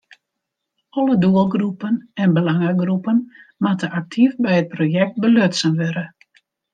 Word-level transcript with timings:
Alle 0.89 1.17
doelgroepen 1.17 2.09
en 2.13 2.33
belangegroepen 2.37 3.19
moatte 3.63 3.87
aktyf 3.99 4.33
by 4.43 4.53
it 4.61 4.73
projekt 4.75 5.15
belutsen 5.25 5.73
wurde. 5.81 6.05